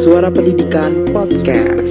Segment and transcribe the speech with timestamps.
[0.00, 1.84] Suara Pendidikan Podcast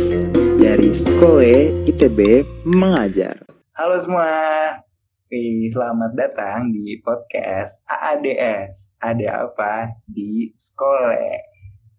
[0.58, 3.38] dari Skole ITB Mengajar.
[3.78, 4.34] Halo semua,
[5.29, 8.97] Oke, selamat datang di podcast AADS.
[8.97, 11.46] Ada apa di Skole?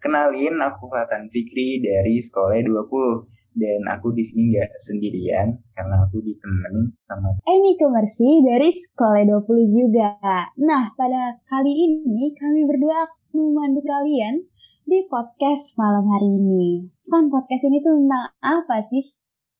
[0.02, 6.18] Kenalin, aku Fatan Fikri dari Skole 20 dan aku di sini nggak sendirian karena aku
[6.18, 10.18] ditemenin sama Eni Kemersi dari Skole 20 juga.
[10.58, 14.46] Nah, pada kali ini kami berdua memandu kalian
[14.86, 16.86] di podcast malam hari ini.
[17.10, 19.10] Kan podcast ini tuh tentang apa sih?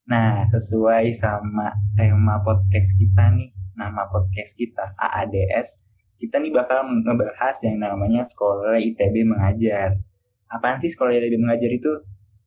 [0.07, 5.91] Nah, sesuai sama tema podcast kita nih, nama podcast kita AADS,
[6.23, 9.99] kita nih bakal ngebahas yang namanya Sekolah ITB Mengajar.
[10.47, 11.91] Apaan sih Sekolah ITB Mengajar itu?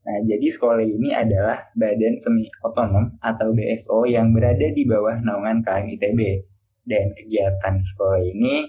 [0.08, 5.60] Nah, jadi sekolah ini adalah badan semi otonom atau BSO yang berada di bawah naungan
[5.60, 6.48] KM ITB.
[6.88, 8.64] Dan kegiatan sekolah ini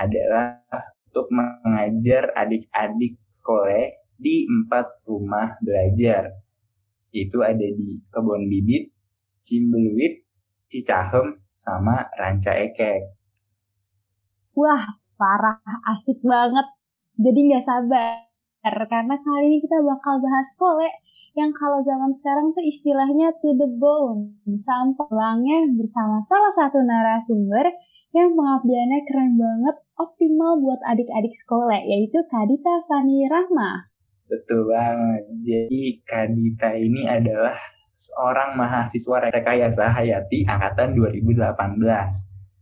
[0.00, 0.64] adalah
[1.08, 6.36] untuk mengajar adik-adik sekolah di empat rumah belajar.
[7.08, 8.92] Itu ada di Kebon Bibit,
[9.40, 10.28] Cimbeluit,
[10.68, 13.16] Cicahem, sama Ranca Ekek.
[14.52, 14.84] Wah,
[15.16, 15.64] parah,
[15.96, 16.68] asik banget.
[17.16, 18.28] Jadi nggak sabar.
[18.62, 20.92] Karena kali ini kita bakal bahas sekolah
[21.38, 24.36] yang kalau zaman sekarang tuh istilahnya to the bone.
[24.60, 25.08] Sampai
[25.72, 27.64] bersama salah satu narasumber
[28.12, 33.90] yang pengabdiannya keren banget, optimal buat adik-adik sekolah, yaitu Kadita Fani Rahma.
[34.30, 35.26] Betul banget.
[35.42, 37.58] Jadi Kadita ini adalah
[37.90, 41.74] seorang mahasiswa rekayasa Hayati angkatan 2018.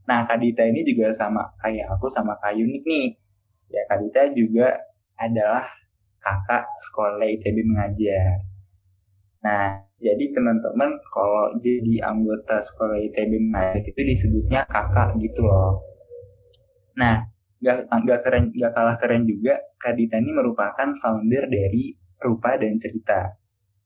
[0.09, 3.13] Nah, Kadita ini juga sama kayak aku sama Kak Yunik nih.
[3.69, 4.73] Ya, Kadita juga
[5.21, 5.67] adalah
[6.23, 8.47] kakak sekolah ITB mengajar.
[9.45, 15.96] Nah, jadi teman-teman kalau jadi anggota sekolah ITB mengajar itu disebutnya kakak gitu loh.
[16.97, 17.21] Nah,
[17.61, 23.29] gak, gak keren gak kalah keren juga Kadita ini merupakan founder dari Rupa dan Cerita.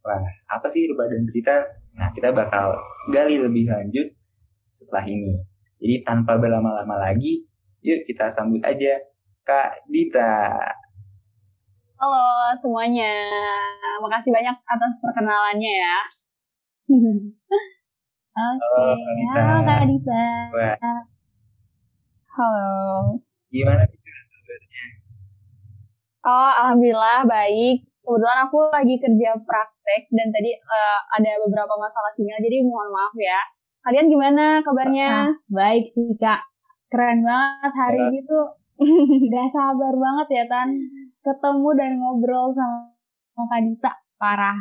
[0.07, 1.59] Wah, apa sih Rupa dan Cerita?
[1.99, 2.79] Nah, kita bakal
[3.11, 4.07] gali lebih lanjut
[4.71, 5.35] setelah ini.
[5.83, 7.43] Jadi tanpa berlama-lama lagi,
[7.83, 8.95] yuk kita sambut aja
[9.43, 10.55] Kak Dita.
[11.99, 13.29] Halo semuanya,
[14.01, 15.99] makasih banyak atas perkenalannya ya.
[18.31, 18.87] Oke,
[19.35, 20.25] halo Kak Dita.
[20.55, 21.20] Halo.
[23.51, 24.85] Gimana kabarnya?
[26.23, 27.83] Oh, alhamdulillah baik.
[28.01, 33.15] Kebetulan aku lagi kerja praktek dan tadi uh, ada beberapa masalah sinyal, jadi mohon maaf
[33.19, 33.41] ya.
[33.87, 35.09] Kalian gimana kabarnya?
[35.09, 36.45] Nah, baik sih Kak.
[36.91, 38.59] Keren banget hari ini tuh.
[39.33, 40.75] Gak sabar banget ya Tan.
[41.21, 42.93] Ketemu dan ngobrol sama,
[43.37, 43.93] sama Kak Dita.
[44.21, 44.59] Parah.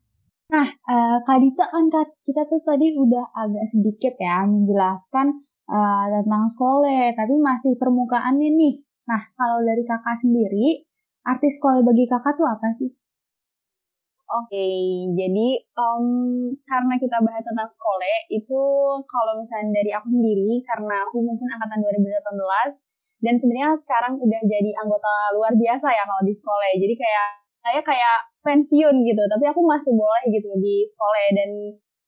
[0.52, 1.88] nah, uh, Kak Dita kan
[2.24, 5.36] kita tuh tadi udah agak sedikit ya menjelaskan
[5.68, 8.74] uh, tentang sekolah, tapi masih permukaannya nih.
[9.08, 10.84] Nah, kalau dari kakak sendiri,
[11.24, 12.92] arti sekolah bagi kakak tuh apa sih?
[14.28, 15.48] Oke, okay, jadi
[15.80, 18.60] um, karena kita bahas tentang sekolah, itu
[19.08, 24.70] kalau misalnya dari aku sendiri, karena aku mungkin angkatan 2018, dan sebenarnya sekarang udah jadi
[24.84, 26.68] anggota luar biasa ya kalau di sekolah.
[26.76, 27.28] Jadi kayak
[27.68, 31.50] saya kayak pensiun gitu, tapi aku masih boleh gitu di sekolah dan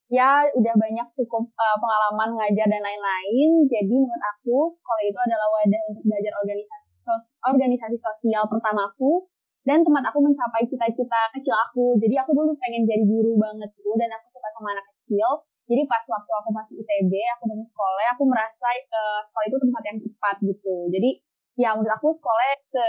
[0.08, 3.50] ya udah banyak cukup uh, pengalaman ngajar dan lain-lain.
[3.68, 9.28] Jadi menurut aku sekolah itu adalah wadah untuk belajar organisasi sos organisasi sosial pertamaku
[9.68, 12.00] dan tempat aku mencapai cita-cita kecil aku.
[12.00, 15.28] Jadi aku dulu pengen jadi guru banget tuh dan aku suka sama anak kecil.
[15.68, 19.82] Jadi pas waktu aku masih ITB, aku dengan sekolah, aku merasa uh, sekolah itu tempat
[19.84, 20.74] yang tepat gitu.
[20.88, 21.10] Jadi
[21.58, 22.86] ya menurut aku sekolah se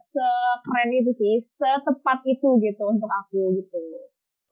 [0.00, 3.80] sekeren itu sih, setepat itu gitu untuk aku gitu.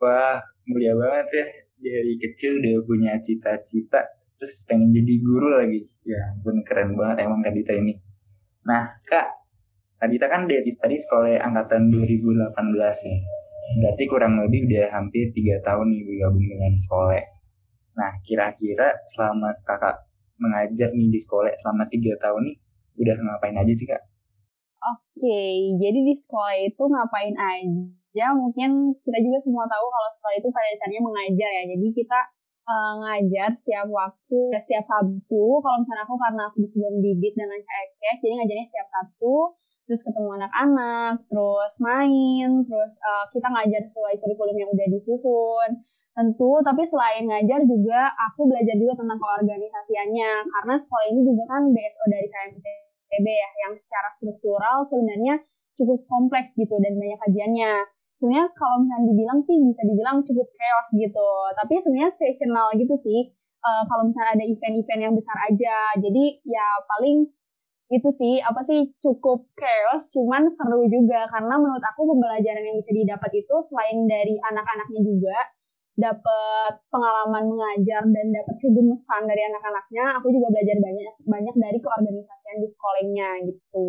[0.05, 0.39] Wah,
[0.69, 1.47] mulia banget ya.
[1.79, 4.03] Dari kecil udah punya cita-cita,
[4.35, 5.87] terus pengen jadi guru lagi.
[6.03, 7.95] Ya pun keren banget emang Kak Dita ini.
[8.67, 9.27] Nah, Kak,
[9.99, 12.55] Kak Dita kan dari tadi sekolah angkatan 2018
[13.07, 13.19] ya.
[13.79, 17.23] Berarti kurang lebih udah hampir tiga tahun nih bergabung dengan sekolah.
[17.99, 22.57] Nah, kira-kira selama kakak mengajar nih di sekolah selama tiga tahun nih,
[22.99, 24.03] udah ngapain aja sih kak?
[24.79, 28.31] Oke, jadi di sekolah itu ngapain aja?
[28.31, 31.65] Mungkin kita juga semua tahu kalau sekolah itu pada dasarnya mengajar ya.
[31.67, 32.21] Jadi kita
[32.69, 35.45] uh, ngajar setiap waktu, setiap Sabtu.
[35.65, 39.37] Kalau misalnya aku karena aku di kebun bibit dan lancar ekek, jadi ngajarnya setiap Sabtu.
[39.89, 45.71] Terus ketemu anak-anak, terus main, terus uh, kita ngajar sesuai kurikulum yang udah disusun.
[46.13, 50.33] Tentu, tapi selain ngajar juga aku belajar juga tentang keorganisasiannya.
[50.45, 52.29] Karena sekolah ini juga kan BSO dari
[53.09, 55.41] KMTB ya, yang secara struktural sebenarnya
[55.81, 57.73] cukup kompleks gitu dan banyak kajiannya.
[58.21, 63.33] Sebenarnya kalau misalnya dibilang sih bisa dibilang cukup chaos gitu tapi sebenarnya seasonal gitu sih.
[63.59, 67.27] Uh, kalau misalnya ada event-event yang besar aja jadi ya paling
[67.91, 71.31] itu sih apa sih cukup chaos cuman seru juga.
[71.33, 75.37] Karena menurut aku pembelajaran yang bisa didapat itu selain dari anak-anaknya juga
[75.99, 82.63] dapat pengalaman mengajar dan dapat kegemesan dari anak-anaknya aku juga belajar banyak banyak dari keorganisasian
[82.63, 83.87] di sekolahnya gitu.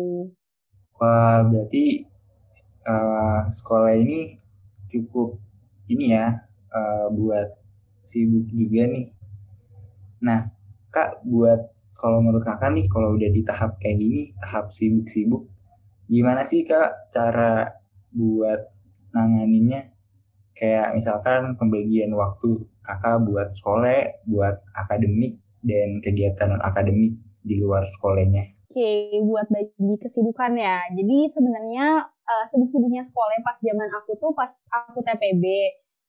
[0.98, 2.02] Wah berarti
[2.82, 4.42] uh, sekolah ini
[4.90, 5.38] cukup
[5.86, 6.34] ini ya
[6.74, 7.54] uh, buat
[8.02, 9.06] sibuk juga nih.
[10.26, 10.50] Nah
[10.90, 15.46] kak buat kalau menurut kakak nih kalau udah di tahap kayak gini tahap sibuk-sibuk
[16.10, 17.70] gimana sih kak cara
[18.10, 18.66] buat
[19.14, 19.94] nanganinnya
[20.56, 28.60] kayak misalkan pembagian waktu kakak buat sekolah buat akademik dan kegiatan akademik di luar sekolahnya
[28.70, 30.86] Oke, buat bagi kesibukan ya.
[30.94, 35.42] Jadi sebenarnya uh, sibuk-sibuknya sekolah pas zaman aku tuh pas aku TPB.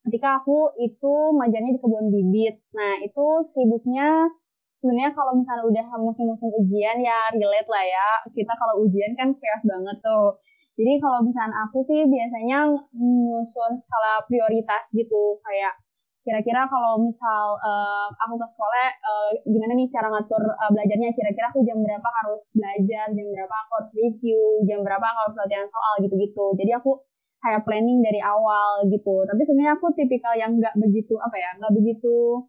[0.05, 2.61] Ketika aku itu majarnya di kebun bibit.
[2.77, 4.29] Nah, itu sibuknya
[4.77, 9.63] sebenarnya kalau misalnya udah musim-musim ujian ya relate lah ya kita kalau ujian kan chaos
[9.65, 10.33] banget tuh
[10.81, 15.37] jadi kalau misalnya aku sih biasanya nyusun skala prioritas gitu.
[15.45, 15.77] Kayak
[16.25, 21.13] kira-kira kalau misal uh, aku ke sekolah uh, gimana nih cara ngatur uh, belajarnya?
[21.13, 23.13] Kira-kira aku jam berapa harus belajar?
[23.13, 24.41] Jam berapa aku harus review?
[24.65, 25.93] Jam berapa aku harus latihan soal?
[26.01, 26.45] Gitu-gitu.
[26.57, 26.97] Jadi aku
[27.45, 29.21] kayak planning dari awal gitu.
[29.29, 32.41] Tapi sebenarnya aku tipikal yang nggak begitu apa ya nggak begitu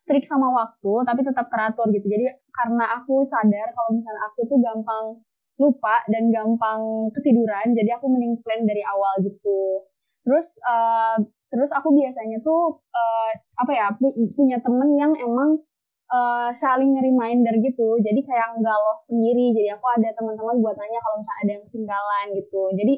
[0.00, 2.08] strict sama waktu tapi tetap teratur gitu.
[2.08, 2.24] Jadi
[2.56, 5.04] karena aku sadar kalau misalnya aku tuh gampang
[5.60, 9.84] lupa dan gampang ketiduran jadi aku mending plan dari awal gitu.
[10.24, 11.20] Terus uh,
[11.52, 13.30] terus aku biasanya tuh uh,
[13.60, 13.86] apa ya
[14.36, 15.60] punya temen yang emang
[16.08, 18.00] uh, saling reminder gitu.
[18.00, 19.52] Jadi kayak nggak lost sendiri.
[19.52, 22.62] Jadi aku ada teman-teman buat nanya kalau misalnya ada yang ketinggalan gitu.
[22.80, 22.94] Jadi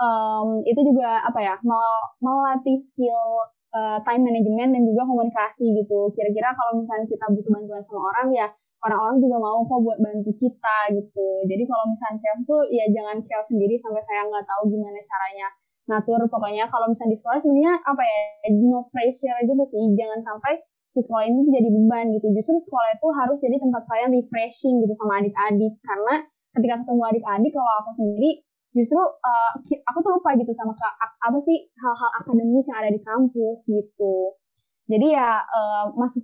[0.00, 6.12] um, itu juga apa ya mau melatih skill uh, time management dan juga komunikasi gitu.
[6.14, 8.46] Kira-kira kalau misalnya kita butuh bantuan sama orang ya
[8.86, 11.26] orang-orang juga mau kok buat bantu kita gitu.
[11.48, 15.48] Jadi kalau misalnya chaos tuh ya jangan chaos sendiri sampai kayak nggak tahu gimana caranya
[15.86, 16.20] ngatur.
[16.30, 18.20] Pokoknya kalau misalnya di sekolah sebenarnya apa ya
[18.54, 19.84] no pressure gitu sih.
[19.96, 20.60] Jangan sampai
[20.94, 22.26] si sekolah ini jadi beban gitu.
[22.32, 26.14] Justru sekolah itu harus jadi tempat kalian refreshing gitu sama adik-adik karena
[26.56, 28.45] ketika ketemu adik-adik kalau aku sendiri
[28.76, 29.50] justru uh,
[29.88, 34.36] aku tuh lupa gitu sama apa sih hal-hal akademis yang ada di kampus gitu.
[34.86, 36.22] Jadi ya uh, masuk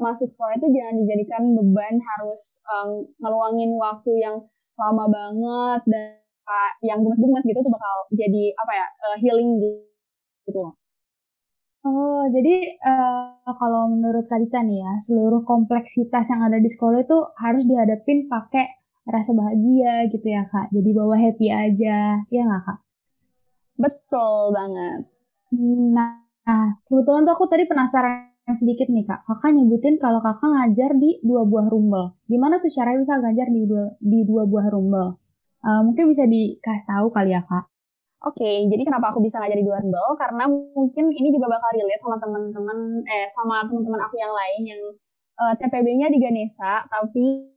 [0.00, 4.40] masuk sekolah itu jangan dijadikan beban harus um, ngeluangin waktu yang
[4.80, 6.18] lama banget dan
[6.48, 10.64] uh, yang gemes-gemes gitu tuh bakal jadi apa ya uh, healing gitu.
[11.80, 17.18] Oh, jadi uh, kalau menurut Kadita nih ya, seluruh kompleksitas yang ada di sekolah itu
[17.40, 20.72] harus dihadapin pakai rasa bahagia gitu ya kak.
[20.74, 22.78] Jadi bawa happy aja, ya nggak kak?
[23.80, 25.00] Betul banget.
[25.94, 29.24] Nah, kebetulan tuh aku tadi penasaran sedikit nih kak.
[29.24, 32.18] Kakak nyebutin kalau kakak ngajar di dua buah rumbel.
[32.26, 35.16] Gimana tuh caranya bisa ngajar di dua, di dua buah rumbel?
[35.60, 37.68] Uh, mungkin bisa dikasih tahu kali ya kak.
[38.20, 40.08] Oke, okay, jadi kenapa aku bisa ngajar di dua rumbel?
[40.20, 44.82] Karena mungkin ini juga bakal relate sama teman-teman, eh sama teman-teman aku yang lain yang
[45.40, 47.48] uh, eh, TPB-nya di Ganesa, tapi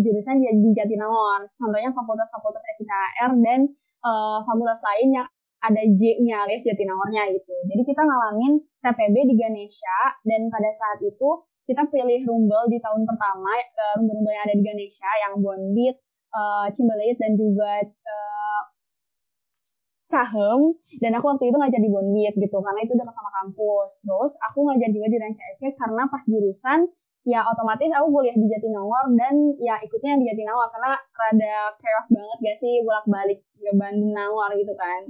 [0.00, 1.44] jurusan di Jatinangor.
[1.52, 3.68] Contohnya fakultas-fakultas SIKR dan
[4.08, 5.28] uh, fakultas lain yang
[5.60, 7.52] ada J-nya alias Jatinangornya gitu.
[7.68, 11.28] Jadi kita ngalamin TPB di Ganesha dan pada saat itu
[11.68, 15.96] kita pilih rumbel di tahun pertama uh, rumbel-rumbel yang ada di Ganesha yang Bonbit,
[16.32, 18.62] uh, Cimbaleit dan juga uh,
[20.10, 23.90] Cahem dan aku waktu itu ngajar di Bonbit gitu karena itu udah sama kampus.
[24.02, 26.78] Terus aku ngajar juga di Ranca karena pas jurusan
[27.28, 32.38] ya otomatis aku kuliah di Jatinangor dan ya ikutnya di Jatinangor karena rada chaos banget
[32.40, 35.04] gak sih bolak-balik ke Bandung Nangor gitu kan.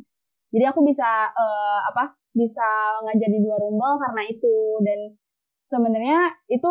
[0.51, 2.67] Jadi aku bisa uh, apa bisa
[3.07, 4.99] ngajar di dua rumbel karena itu dan
[5.63, 6.19] sebenarnya
[6.51, 6.71] itu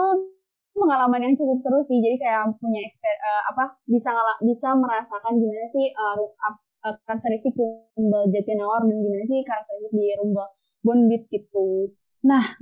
[0.75, 2.03] pengalaman yang cukup seru sih.
[2.03, 4.12] Jadi kayak punya uh, apa bisa
[4.43, 7.55] bisa merasakan gimana sih uh, uh, karakteristik
[7.96, 10.48] rumbel Jatinangor dan gimana sih karakteristik di rumbel
[10.79, 11.91] Bonbit gitu.
[12.24, 12.55] Nah,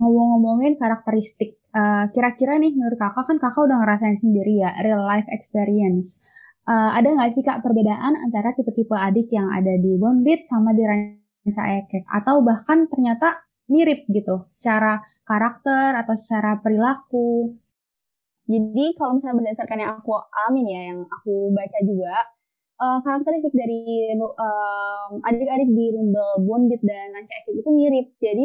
[0.00, 5.28] ngomong-ngomongin karakteristik eh, kira-kira nih menurut kakak kan kakak udah ngerasain sendiri ya real life
[5.30, 6.18] experience.
[6.68, 10.84] Uh, ada nggak sih kak perbedaan antara tipe-tipe adik yang ada di Bonbit sama di
[10.84, 12.04] Ranca Ekek?
[12.12, 13.40] Atau bahkan ternyata
[13.72, 17.56] mirip gitu secara karakter atau secara perilaku?
[18.52, 22.16] Jadi kalau misalnya berdasarkan yang aku alami ya, yang aku baca juga,
[22.84, 28.06] uh, karakteristik dari um, adik-adik di Rumble, Bonbit, dan Ranca Ekek itu mirip.
[28.20, 28.44] Jadi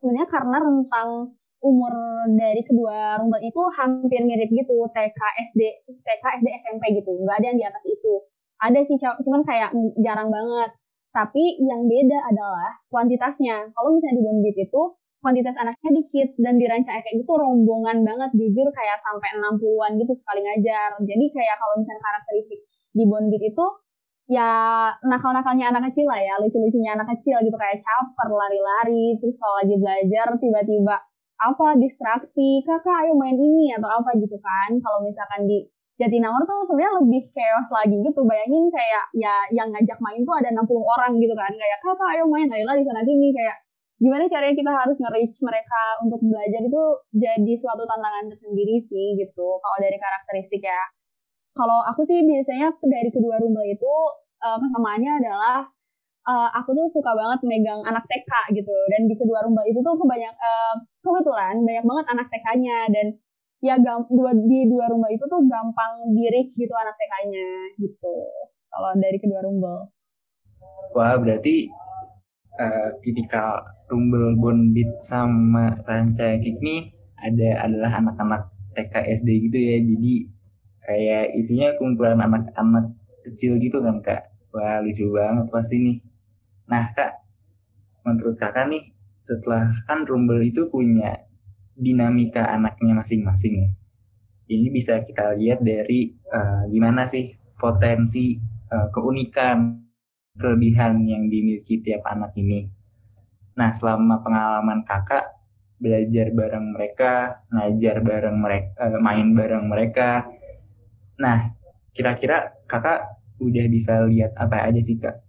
[0.00, 1.92] sebenarnya karena rentang umur
[2.36, 5.18] dari kedua rumput itu hampir mirip gitu TK
[5.48, 7.16] SD TK SD SMP gitu.
[7.24, 8.12] Nggak ada yang di atas itu.
[8.60, 9.72] Ada sih cuman kayak
[10.04, 10.70] jarang banget.
[11.14, 13.72] Tapi yang beda adalah kuantitasnya.
[13.72, 14.82] Kalau misalnya di Bonbit itu
[15.24, 18.30] kuantitas anaknya dikit dan dirancang kayak gitu rombongan banget.
[18.36, 21.00] Jujur kayak sampai 60-an gitu sekali ngajar.
[21.00, 22.60] Jadi kayak kalau misalnya karakteristik
[22.94, 23.66] di Bondit itu
[24.24, 29.60] ya nakal-nakalnya anak kecil lah ya, lucu-lucunya anak kecil gitu kayak caper, lari-lari, terus kalau
[29.60, 30.96] lagi belajar tiba-tiba
[31.38, 34.70] apa distraksi, kakak ayo main ini atau apa gitu kan.
[34.78, 38.20] Kalau misalkan di Jatinangor tuh sebenarnya lebih chaos lagi gitu.
[38.26, 41.52] Bayangin kayak ya yang ngajak main tuh ada 60 orang gitu kan.
[41.54, 43.56] Kayak kakak ayo main, ayolah di sana sini kayak
[44.02, 46.82] gimana caranya kita harus nge-reach mereka untuk belajar itu
[47.14, 49.46] jadi suatu tantangan tersendiri sih gitu.
[49.58, 50.82] Kalau dari karakteristik ya.
[51.54, 53.94] Kalau aku sih biasanya dari kedua rumah itu
[54.42, 55.62] uh, kesamaannya adalah
[56.26, 59.94] uh, aku tuh suka banget megang anak TK gitu dan di kedua rumah itu tuh
[59.94, 60.74] kebanyak uh,
[61.04, 63.06] kebetulan banyak banget anak TK-nya dan
[63.60, 67.46] ya dua, di dua rumah itu tuh gampang di reach gitu anak TK-nya
[67.78, 68.16] gitu.
[68.72, 69.94] Kalau dari kedua rumble
[70.94, 71.68] wah berarti
[72.56, 78.42] uh, tipikal rumble bonbit sama ranca kick nih ada adalah anak-anak
[78.78, 79.76] TK SD gitu ya.
[79.82, 80.14] Jadi
[80.86, 82.94] kayak isinya kumpulan anak-anak
[83.26, 84.30] kecil gitu kan kak?
[84.54, 85.96] Wah lucu banget pasti nih.
[86.70, 87.12] Nah kak
[88.06, 88.93] menurut kakak nih
[89.24, 91.16] setelah kan rumble itu punya
[91.72, 93.70] dinamika anaknya masing-masing ya.
[94.44, 98.36] Ini bisa kita lihat dari uh, gimana sih potensi
[98.68, 99.80] uh, keunikan
[100.36, 102.68] kelebihan yang dimiliki tiap anak ini.
[103.56, 105.40] Nah, selama pengalaman kakak
[105.80, 110.28] belajar bareng mereka, ngajar bareng mereka, uh, main bareng mereka.
[111.16, 111.56] Nah,
[111.96, 115.24] kira-kira kakak udah bisa lihat apa aja sih kak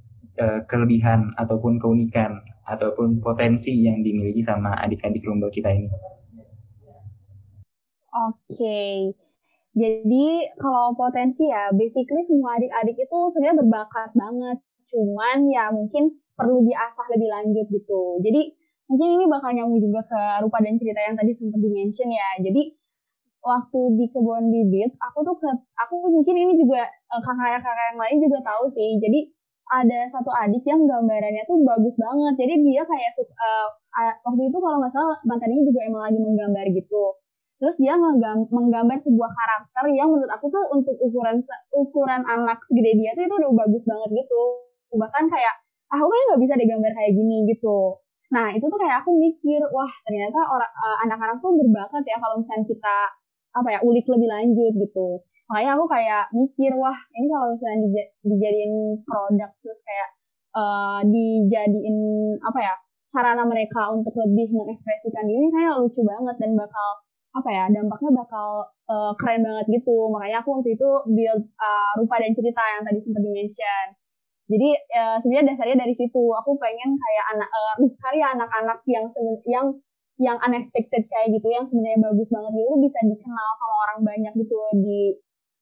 [0.67, 5.87] kelebihan ataupun keunikan ataupun potensi yang dimiliki sama adik-adik rumbel kita ini?
[8.15, 8.51] Oke.
[8.51, 8.95] Okay.
[9.75, 14.57] Jadi kalau potensi ya, basically semua adik-adik itu sebenarnya berbakat banget.
[14.87, 18.23] Cuman ya mungkin perlu diasah lebih lanjut gitu.
[18.23, 18.55] Jadi
[18.87, 22.29] mungkin ini bakal nyambung juga ke rupa dan cerita yang tadi sempat di-mention ya.
[22.39, 22.71] Jadi
[23.43, 28.17] waktu di kebun bibit, aku tuh ke, aku mungkin ini juga eh, kakak-kakak yang lain
[28.23, 28.95] juga tahu sih.
[29.03, 29.19] Jadi
[29.65, 32.33] ada satu adik yang gambarannya tuh bagus banget.
[32.37, 33.67] Jadi dia kayak uh,
[34.29, 37.03] waktu itu kalau nggak salah mantannya juga emang lagi menggambar gitu.
[37.55, 41.39] Terus dia menggambar sebuah karakter yang menurut aku tuh untuk ukuran
[41.71, 44.41] ukuran anak segede dia tuh itu udah bagus banget gitu.
[44.93, 45.55] Bahkan kayak
[45.89, 47.97] ah, aku kan nggak bisa digambar kayak gini gitu.
[48.35, 52.35] Nah itu tuh kayak aku mikir wah ternyata orang uh, anak-anak tuh berbakat ya kalau
[52.37, 52.97] misalnya kita
[53.55, 55.07] apa ya ulik lebih lanjut gitu.
[55.47, 58.73] Makanya aku kayak mikir wah ini kalau misalnya dij dijadiin
[59.07, 60.09] produk terus kayak
[60.59, 61.97] uh, dijadiin
[62.43, 62.73] apa ya
[63.07, 66.89] sarana mereka untuk lebih mengekspresikan diri kayak lucu banget dan bakal
[67.35, 68.47] apa ya dampaknya bakal
[68.91, 69.95] uh, keren banget gitu.
[70.11, 73.87] Makanya aku waktu itu build uh, rupa dan cerita yang tadi sempat dimention.
[74.45, 76.23] Jadi uh, sebenarnya dasarnya dari situ.
[76.43, 79.05] Aku pengen kayak anak uh, karya anak-anak yang
[79.47, 79.67] yang
[80.15, 84.57] yang unexpected kayak gitu yang sebenarnya bagus banget gitu bisa dikenal sama orang banyak gitu
[84.79, 84.99] di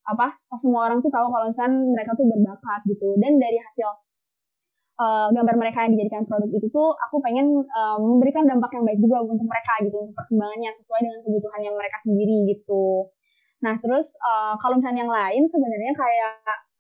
[0.03, 3.87] apa semua orang tuh tahu kalau misalnya mereka tuh berbakat gitu dan dari hasil
[4.99, 8.99] uh, gambar mereka yang dijadikan produk itu tuh aku pengen uh, memberikan dampak yang baik
[8.99, 13.09] juga untuk mereka gitu untuk perkembangannya sesuai dengan kebutuhan yang mereka sendiri gitu.
[13.63, 16.33] Nah terus uh, kalau misalnya yang lain sebenarnya kayak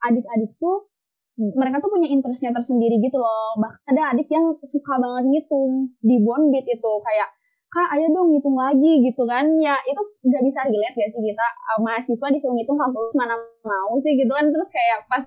[0.03, 0.91] adik-adik tuh
[1.33, 3.57] mereka tuh punya interestnya tersendiri gitu loh.
[3.57, 7.29] Bahkan ada adik yang suka banget ngitung di bondit itu kayak
[7.73, 9.45] kak ayo dong ngitung lagi gitu kan.
[9.57, 13.33] Ya itu nggak bisa relate ya sih kita uh, mahasiswa disuruh ngitung kalkulus mana
[13.65, 14.45] mau sih gitu kan.
[14.45, 15.23] Terus kayak pas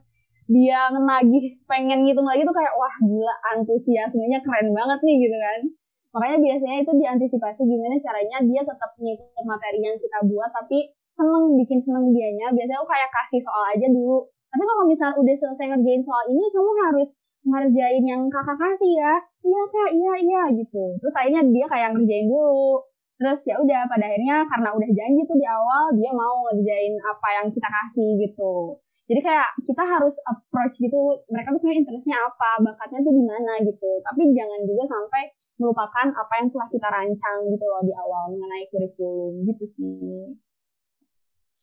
[0.47, 5.61] dia nagih pengen ngitung lagi tuh kayak wah gila antusiasmenya keren banget nih gitu kan.
[6.15, 11.59] Makanya biasanya itu diantisipasi gimana caranya dia tetap ngikut materi yang kita buat tapi seneng
[11.59, 12.55] bikin seneng dianya.
[12.55, 14.23] Biasanya aku kayak kasih soal aja dulu.
[14.47, 17.09] Tapi kalau misalnya udah selesai ngerjain soal ini kamu harus
[17.47, 19.15] ngerjain yang kakak kasih ya.
[19.23, 19.91] Iya kak.
[19.95, 20.85] Iya iya gitu.
[20.99, 22.83] Terus akhirnya dia kayak ngerjain dulu.
[23.17, 27.29] Terus ya udah pada akhirnya karena udah janji tuh di awal dia mau ngerjain apa
[27.41, 28.77] yang kita kasih gitu.
[29.07, 30.99] Jadi kayak kita harus approach gitu
[31.31, 33.91] mereka tuh sebenarnya interestnya apa bakatnya tuh di mana gitu.
[34.03, 35.23] Tapi jangan juga sampai
[35.63, 40.35] melupakan apa yang telah kita rancang gitu loh di awal mengenai kurikulum gitu sih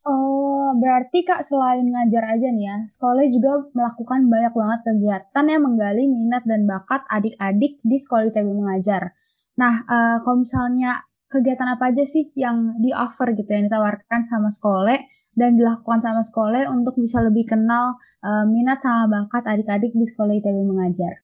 [0.03, 5.63] Oh, berarti Kak selain ngajar aja nih ya, sekolah juga melakukan banyak banget kegiatan yang
[5.63, 9.15] menggali minat dan bakat adik-adik di sekolah ITB mengajar.
[9.55, 14.99] Nah, uh, kalau misalnya kegiatan apa aja sih yang di-offer gitu, yang ditawarkan sama sekolah
[15.39, 17.95] dan dilakukan sama sekolah untuk bisa lebih kenal
[18.27, 21.23] uh, minat sama bakat adik-adik di sekolah ITB mengajar.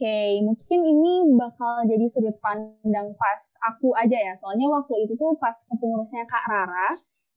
[0.00, 4.32] Oke, okay, mungkin ini bakal jadi sudut pandang pas aku aja ya.
[4.40, 6.88] Soalnya waktu itu tuh pas kepengurusnya Kak Rara,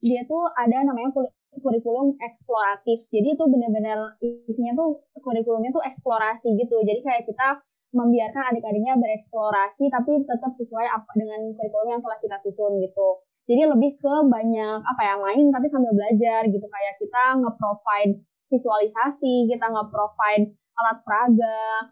[0.02, 1.14] dia tuh ada namanya
[1.62, 3.06] kurikulum eksploratif.
[3.10, 6.82] Jadi itu benar-benar isinya tuh kurikulumnya tuh eksplorasi gitu.
[6.82, 7.62] Jadi kayak kita
[7.94, 13.22] membiarkan adik-adiknya bereksplorasi tapi tetap sesuai apa dengan kurikulum yang telah kita susun gitu.
[13.46, 18.18] Jadi lebih ke banyak apa ya main tapi sambil belajar gitu kayak kita nge-provide
[18.50, 21.86] visualisasi, kita nge-provide alat peraga,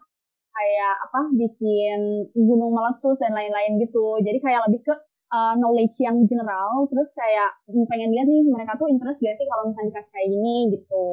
[0.53, 1.99] kayak apa bikin
[2.35, 4.19] gunung meletus dan lain-lain gitu.
[4.21, 4.93] Jadi kayak lebih ke
[5.33, 7.49] uh, knowledge yang general terus kayak
[7.89, 11.03] pengen lihat nih mereka tuh interest gak sih kalau misalnya dikasih kayak gini gitu.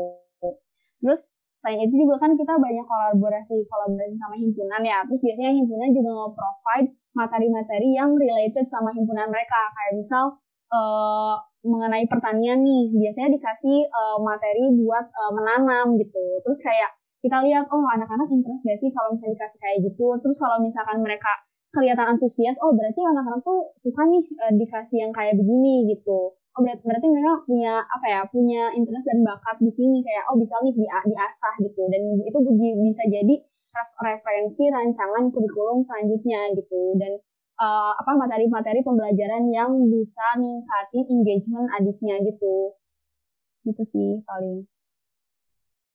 [1.01, 1.23] Terus
[1.61, 4.99] selain itu juga kan kita banyak kolaborasi kolaborasi sama himpunan ya.
[5.09, 9.61] Terus biasanya himpunan juga nge-provide materi-materi yang related sama himpunan mereka.
[9.73, 10.25] Kayak misal
[10.73, 11.35] uh,
[11.65, 16.41] mengenai pertanian nih biasanya dikasih uh, materi buat uh, menanam gitu.
[16.45, 20.07] Terus kayak kita lihat oh anak-anak interest gak sih kalau misalnya dikasih kayak gitu.
[20.21, 21.33] Terus kalau misalkan mereka
[21.71, 26.19] kelihatan antusias oh berarti anak-anak tuh suka nih uh, dikasih yang kayak begini gitu.
[26.59, 30.37] Oh berarti, berarti mereka punya apa ya punya interest dan bakat di sini kayak oh
[30.37, 31.83] bisa nih di diasah gitu.
[31.87, 32.39] Dan itu
[32.83, 33.35] bisa jadi
[34.03, 36.99] referensi rancangan kurikulum selanjutnya gitu.
[36.99, 37.23] Dan
[37.63, 42.67] uh, apa materi-materi pembelajaran yang bisa ningkatin engagement adiknya gitu.
[43.63, 44.67] Gitu sih paling.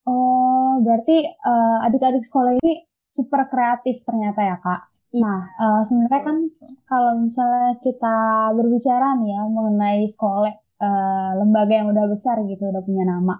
[0.07, 6.37] Oh berarti uh, adik-adik sekolah ini super kreatif ternyata ya kak Nah, uh, sebenarnya kan
[6.83, 8.15] kalau misalnya kita
[8.51, 10.53] berbicara nih ya mengenai sekolah
[10.83, 13.39] uh, lembaga yang udah besar gitu, udah punya nama.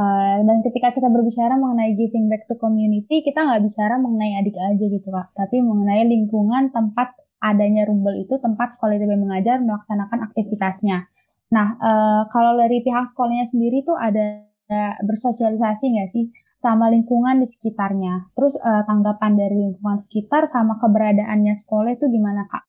[0.00, 4.56] Uh, dan ketika kita berbicara mengenai giving back to community, kita nggak bicara mengenai adik
[4.56, 10.32] aja gitu kak, tapi mengenai lingkungan tempat adanya rumbel itu tempat sekolah ITB mengajar melaksanakan
[10.32, 11.04] aktivitasnya.
[11.52, 14.49] Nah, uh, kalau dari pihak sekolahnya sendiri tuh ada
[15.02, 18.30] bersosialisasi nggak sih sama lingkungan di sekitarnya?
[18.36, 22.64] Terus uh, tanggapan dari lingkungan sekitar sama keberadaannya sekolah itu gimana kak?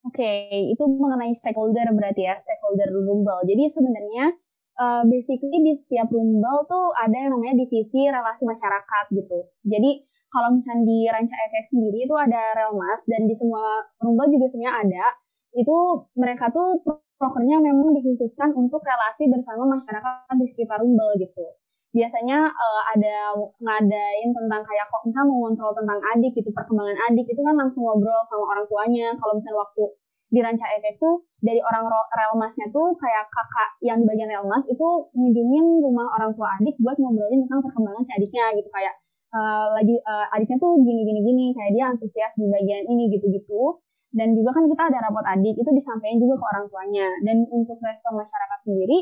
[0.00, 3.44] Oke, okay, itu mengenai stakeholder berarti ya, stakeholder Rumble.
[3.44, 4.32] Jadi sebenarnya
[4.80, 9.38] uh, basically di setiap Rumble tuh ada yang namanya divisi relasi masyarakat gitu.
[9.68, 9.90] Jadi
[10.30, 14.74] kalau misalnya di Ranca Efek sendiri itu ada Relmas dan di semua Rumble juga sebenarnya
[14.88, 15.06] ada.
[15.52, 15.76] Itu
[16.14, 16.80] mereka tuh
[17.20, 21.44] prokernya memang dikhususkan untuk relasi bersama masyarakat di sekitar Rumbel gitu.
[21.92, 27.26] Biasanya uh, ada ngadain tentang kayak kok misalnya mau ngontrol tentang adik gitu, perkembangan adik
[27.28, 29.12] itu kan langsung ngobrol sama orang tuanya.
[29.20, 29.84] Kalau misalnya waktu
[30.30, 35.66] di Ranca tuh dari orang relmasnya tuh kayak kakak yang di bagian relmas itu ngunjungin
[35.82, 38.94] rumah orang tua adik buat ngobrolin tentang perkembangan si adiknya gitu kayak
[39.34, 43.26] uh, lagi uh, adiknya tuh gini gini gini kayak dia antusias di bagian ini gitu
[43.26, 43.74] gitu
[44.10, 47.06] dan juga kan kita ada rapot adik itu disampaikan juga ke orang tuanya.
[47.22, 48.98] Dan untuk respon masyarakat sendiri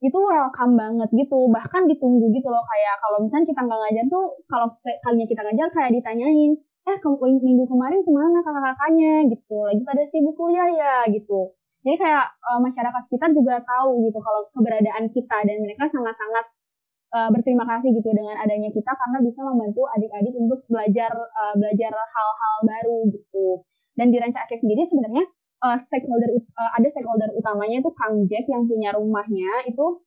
[0.00, 1.38] itu welcome banget gitu.
[1.52, 4.66] Bahkan ditunggu gitu loh kayak kalau misalnya kita nggak ngajar tuh kalau
[5.04, 9.12] kalinya kita ngajar kayak ditanyain eh ke minggu kemarin ke mana kakak-kakaknya?
[9.28, 9.56] Gitu.
[9.60, 10.94] Lagi pada sibuk kuliah ya?
[11.12, 11.40] Gitu.
[11.84, 15.36] Jadi kayak uh, masyarakat kita juga tahu gitu kalau keberadaan kita.
[15.44, 16.46] Dan mereka sangat-sangat
[17.12, 21.92] uh, berterima kasih gitu dengan adanya kita karena bisa membantu adik-adik untuk belajar uh, belajar
[21.92, 23.60] hal-hal baru gitu
[24.00, 25.28] dan di Ranca Akeh sendiri sebenarnya
[25.60, 30.00] uh, stakeholder uh, ada stakeholder utamanya itu Kang Jack yang punya rumahnya itu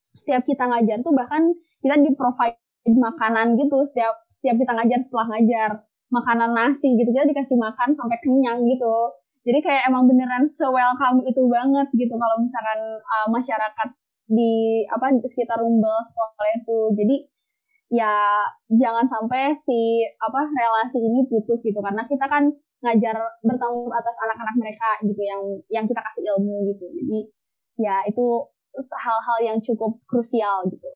[0.00, 2.56] setiap kita ngajar tuh bahkan kita di provide
[2.94, 5.70] makanan gitu setiap setiap kita ngajar setelah ngajar.
[6.06, 8.96] Makanan nasi gitu kita dikasih makan sampai kenyang gitu.
[9.42, 13.88] Jadi kayak emang beneran se welcome itu banget gitu kalau misalkan uh, masyarakat
[14.30, 16.78] di apa di sekitar Rumbel sekolah itu.
[16.94, 17.16] Jadi
[17.90, 21.82] ya jangan sampai si apa relasi ini putus gitu.
[21.82, 26.84] Karena kita kan ngajar bertanggung atas anak-anak mereka gitu yang yang kita kasih ilmu gitu.
[27.00, 27.18] Jadi
[27.80, 28.26] ya itu
[28.76, 30.88] hal-hal yang cukup krusial gitu.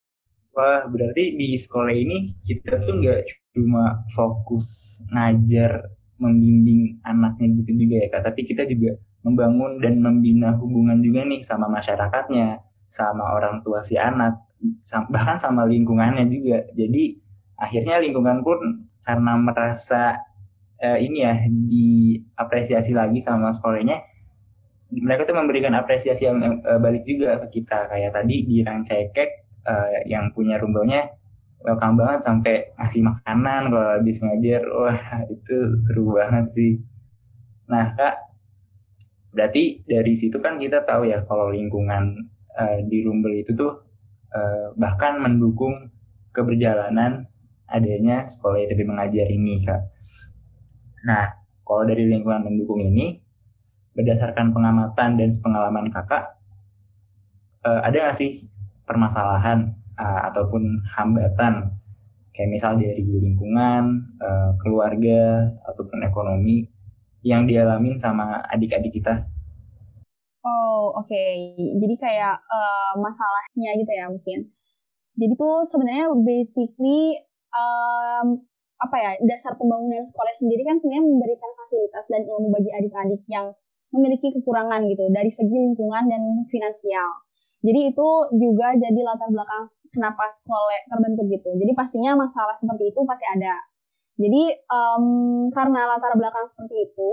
[0.50, 3.20] Wah berarti di sekolah ini kita tuh nggak
[3.54, 5.88] cuma fokus ngajar
[6.20, 8.22] membimbing anaknya gitu juga ya kak.
[8.32, 13.94] Tapi kita juga membangun dan membina hubungan juga nih sama masyarakatnya sama orang tua si
[13.94, 14.36] anak
[15.08, 16.60] bahkan sama lingkungannya juga.
[16.76, 17.16] Jadi
[17.56, 18.58] akhirnya lingkungan pun
[19.00, 20.16] karena merasa
[20.80, 24.10] uh, ini ya diapresiasi lagi sama sekolahnya
[24.90, 27.86] mereka tuh memberikan apresiasi yang uh, balik juga ke kita.
[27.86, 29.30] Kayak tadi di Rancekek
[29.62, 31.06] uh, yang punya rumbelnya
[31.62, 34.62] welcome banget sampai ngasih makanan kalau habis ngajar.
[34.66, 36.72] Wah itu seru banget sih.
[37.70, 38.14] Nah kak
[39.30, 42.18] berarti dari situ kan kita tahu ya kalau lingkungan
[42.58, 43.86] uh, di rumbel itu tuh
[44.34, 45.94] uh, bahkan mendukung
[46.34, 47.30] keberjalanan
[47.70, 49.86] adanya sekolah ITB mengajar ini kak
[51.06, 51.32] Nah,
[51.64, 53.20] kalau dari lingkungan mendukung ini,
[53.96, 56.36] berdasarkan pengamatan dan pengalaman kakak,
[57.64, 58.48] uh, ada nggak sih
[58.84, 61.74] permasalahan uh, ataupun hambatan,
[62.34, 66.66] kayak misal dari lingkungan, uh, keluarga, ataupun ekonomi,
[67.20, 69.28] yang dialamin sama adik-adik kita?
[70.40, 71.04] Oh, oke.
[71.04, 71.52] Okay.
[71.76, 74.38] Jadi kayak uh, masalahnya gitu ya mungkin.
[75.20, 77.20] Jadi tuh sebenarnya basically
[77.52, 78.40] um,
[78.80, 83.52] apa ya dasar pembangunan sekolah sendiri kan sebenarnya memberikan fasilitas dan ilmu bagi adik-adik yang
[83.92, 87.20] memiliki kekurangan gitu dari segi lingkungan dan finansial.
[87.60, 88.08] Jadi itu
[88.40, 91.50] juga jadi latar belakang kenapa sekolah terbentuk gitu.
[91.60, 93.60] Jadi pastinya masalah seperti itu pasti ada.
[94.20, 95.04] Jadi um,
[95.52, 97.10] karena latar belakang seperti itu,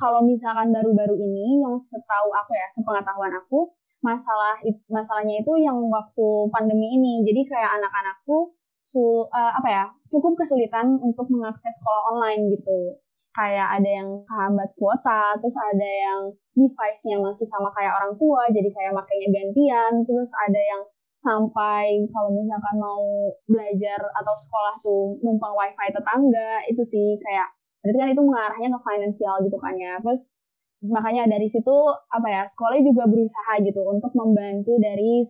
[0.00, 4.56] kalau misalkan baru-baru ini yang setahu aku ya, sepengetahuan aku, masalah
[4.88, 7.24] masalahnya itu yang waktu pandemi ini.
[7.24, 8.52] Jadi kayak anak-anakku
[8.90, 12.98] su, uh, apa ya cukup kesulitan untuk mengakses sekolah online gitu.
[13.30, 16.20] Kayak ada yang kehambat kuota terus ada yang
[16.58, 19.92] device-nya masih sama kayak orang tua jadi kayak makanya gantian.
[20.02, 20.82] Terus ada yang
[21.20, 23.04] sampai kalau misalkan mau
[23.46, 27.46] belajar atau sekolah tuh numpang wifi tetangga itu sih kayak
[27.84, 29.94] berarti kan itu mengarahnya ke finansial gitu kan ya.
[30.02, 30.34] Terus
[30.80, 31.76] makanya dari situ
[32.08, 35.22] apa ya sekolah juga berusaha gitu untuk membantu dari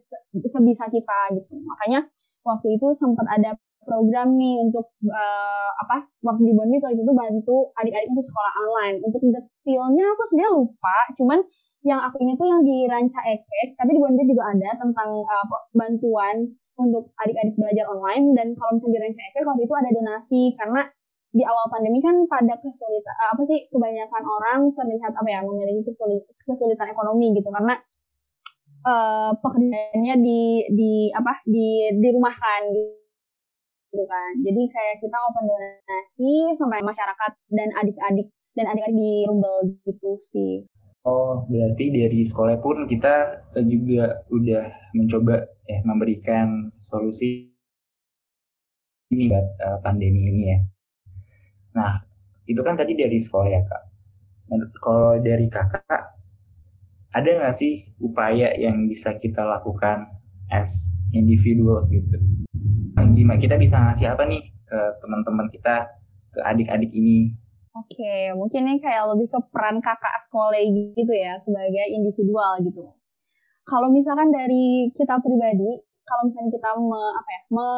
[0.47, 1.59] sebisa kita gitu.
[1.69, 2.07] Makanya
[2.45, 7.57] waktu itu sempat ada program nih untuk uh, apa waktu di Bondi waktu itu bantu
[7.81, 8.97] adik-adik untuk sekolah online.
[9.03, 11.41] Untuk detailnya aku sebenarnya lupa cuman
[11.81, 15.45] yang aku ingat tuh yang di Ranca Ekek tapi di Bondi juga ada tentang uh,
[15.73, 16.37] bantuan
[16.77, 18.37] untuk adik-adik belajar online.
[18.37, 20.83] Dan kalau misalnya di Ranca Ekek waktu itu ada donasi karena
[21.31, 25.89] di awal pandemi kan pada kesulitan uh, apa sih kebanyakan orang terlihat apa ya memiliki
[25.89, 27.49] kesulitan, kesulitan ekonomi gitu.
[27.49, 27.79] Karena
[28.85, 30.41] uh, pekerjaannya di
[30.73, 32.63] di apa di dirumahkan
[33.91, 39.57] gitu kan jadi kayak kita open donasi sampai masyarakat dan adik-adik dan adik-adik di Rumbel
[39.87, 40.55] gitu sih
[41.01, 47.49] Oh, berarti dari sekolah pun kita juga udah mencoba ya memberikan solusi
[49.09, 50.59] ini buat uh, pandemi ini ya.
[51.73, 52.05] Nah,
[52.45, 53.83] itu kan tadi dari sekolah ya kak.
[54.77, 56.20] Kalau dari kakak,
[57.11, 60.07] ada nggak sih upaya yang bisa kita lakukan
[60.51, 62.19] as individual gitu
[63.11, 65.91] gimana kita bisa ngasih apa nih ke teman-teman kita
[66.31, 67.35] ke adik-adik ini
[67.71, 72.83] Oke, mungkin ini kayak lebih ke peran kakak sekolah gitu ya sebagai individual gitu.
[73.63, 77.69] Kalau misalkan dari kita pribadi, kalau misalnya kita me, apa ya, me,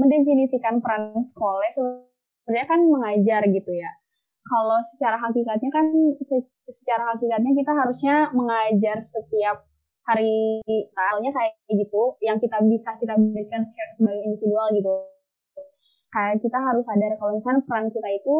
[0.00, 3.92] mendefinisikan peran sekolah sebenarnya kan mengajar gitu ya.
[4.48, 5.92] Kalau secara hakikatnya kan
[6.70, 9.66] secara hakikatnya kita harusnya mengajar setiap
[10.02, 10.58] hari
[10.90, 13.62] soalnya kayak gitu yang kita bisa kita berikan
[13.94, 14.92] sebagai individual gitu.
[16.12, 18.34] Kayak kita harus sadar kalau misalnya peran kita itu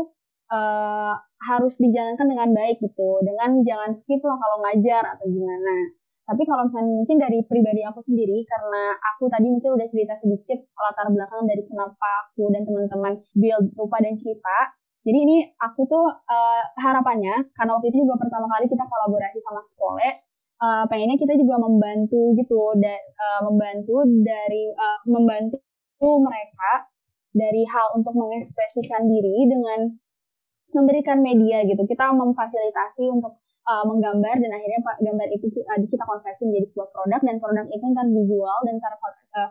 [0.53, 1.15] uh,
[1.49, 5.97] harus dijalankan dengan baik gitu dengan jangan skip lah kalau ngajar atau gimana.
[6.23, 10.63] Tapi kalau misalnya mungkin dari pribadi aku sendiri karena aku tadi mungkin udah cerita sedikit
[10.79, 14.57] latar belakang dari kenapa aku dan teman-teman build rupa dan cerita
[15.03, 19.61] jadi ini aku tuh uh, harapannya karena waktu itu juga pertama kali kita kolaborasi sama
[19.67, 20.15] sekolah
[20.63, 25.59] uh, pengennya kita juga membantu gitu da, uh, membantu dari uh, membantu
[26.03, 26.91] mereka
[27.33, 29.89] dari hal untuk mengekspresikan diri dengan
[30.73, 31.85] memberikan media gitu.
[31.85, 37.21] Kita memfasilitasi untuk uh, menggambar dan akhirnya gambar itu uh, kita konversi menjadi sebuah produk
[37.25, 39.51] dan produk itu kan dijual dan cara uh,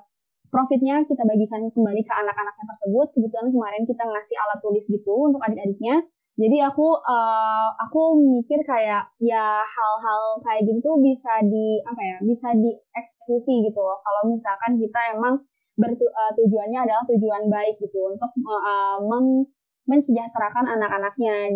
[0.49, 3.07] profitnya kita bagikan kembali ke anak-anaknya tersebut.
[3.13, 6.01] Kebetulan kemarin kita ngasih alat tulis gitu untuk adik-adiknya.
[6.39, 12.55] Jadi aku uh, aku mikir kayak ya hal-hal kayak gitu bisa di apa ya bisa
[12.55, 13.99] dieksekusi gitu loh.
[14.01, 15.43] Kalau misalkan kita emang
[15.75, 19.45] bertu, uh, tujuannya adalah tujuan baik gitu untuk uh, men,
[19.85, 21.51] mensejahterakan anak-anaknya.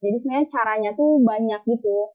[0.00, 2.14] Jadi sebenarnya caranya tuh banyak gitu.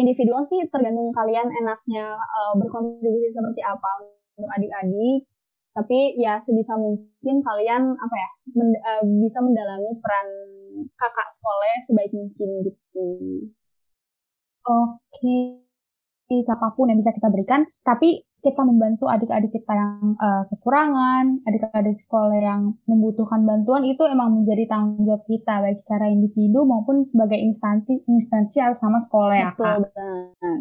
[0.00, 3.90] Individual sih tergantung kalian enaknya uh, berkontribusi seperti apa
[4.38, 5.28] untuk adik-adik
[5.70, 10.26] tapi ya sebisa mungkin kalian apa ya men, uh, bisa mendalami peran
[10.98, 13.06] kakak sekolah sebaik mungkin gitu.
[14.60, 15.38] Oke,
[16.30, 22.00] apa pun yang bisa kita berikan, tapi kita membantu adik-adik kita yang uh, kekurangan, adik-adik
[22.00, 27.36] sekolah yang membutuhkan bantuan itu emang menjadi tanggung jawab kita baik secara individu maupun sebagai
[27.36, 29.92] instansi instansi harus sama sekolah ya kak.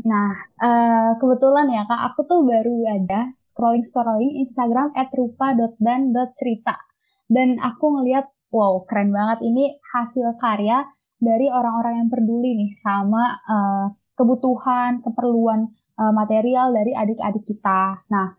[0.03, 6.79] Nah uh, kebetulan ya kak, aku tuh baru aja scrolling scrolling Instagram @rupa.dan.cerita
[7.27, 10.87] dan aku ngeliat wow keren banget ini hasil karya
[11.19, 15.67] dari orang-orang yang peduli nih sama uh, kebutuhan, keperluan
[15.99, 18.03] uh, material dari adik-adik kita.
[18.07, 18.35] Nah,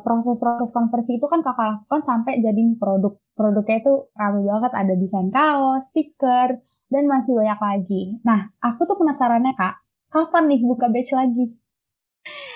[0.00, 3.20] proses proses-proses konversi itu kan kakak lakukan sampai jadi produk.
[3.36, 8.02] Produknya itu ramai banget, ada desain kaos, stiker, dan masih banyak lagi.
[8.24, 11.52] Nah, aku tuh penasarannya kak, kapan nih buka batch lagi?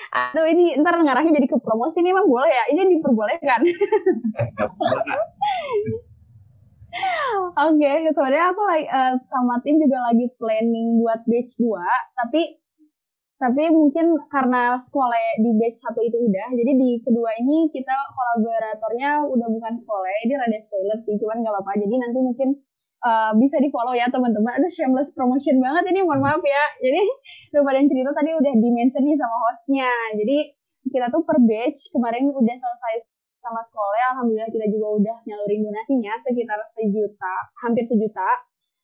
[0.09, 2.63] Aduh ini ntar ngarahnya jadi ke promosi ini emang boleh ya?
[2.73, 3.61] Ini diperbolehkan.
[7.53, 11.69] Oke, okay, sebenarnya aku lagi uh, sama tim juga lagi planning buat batch 2,
[12.17, 12.57] tapi
[13.39, 19.23] tapi mungkin karena sekolah di batch satu itu udah jadi di kedua ini kita kolaboratornya
[19.31, 22.59] udah bukan sekolah ini rada spoiler sih cuman nggak apa-apa jadi nanti mungkin
[23.03, 24.51] uh, bisa di follow ya teman-teman.
[24.59, 26.63] Ada shameless promotion banget ini mohon maaf ya.
[26.79, 27.01] Jadi
[27.55, 29.91] lupa dan cerita tadi udah di mention nih sama hostnya.
[30.15, 30.37] Jadi
[30.89, 32.95] kita tuh per batch kemarin udah selesai
[33.39, 34.15] sama sekolah.
[34.15, 37.33] Alhamdulillah kita juga udah nyalurin donasinya sekitar sejuta
[37.63, 38.29] hampir sejuta.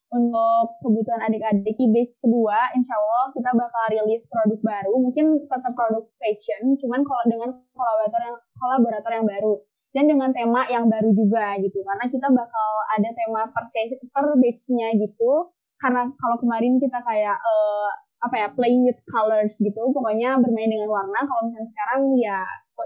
[0.05, 5.73] Untuk kebutuhan adik-adik di batch kedua, insya Allah kita bakal rilis produk baru, mungkin tetap
[5.75, 9.53] produk fashion, cuman kalau dengan kolaborator yang kolaborator yang baru
[9.95, 13.63] dan dengan tema yang baru juga gitu, karena kita bakal ada tema per
[14.11, 17.89] per batch-nya gitu, karena kalau kemarin kita kayak uh,
[18.25, 21.19] apa ya playing with colors gitu pokoknya bermain dengan warna.
[21.21, 22.39] Kalau misalnya sekarang ya